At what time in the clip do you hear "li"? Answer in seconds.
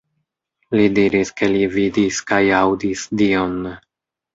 0.79-0.87, 1.53-1.63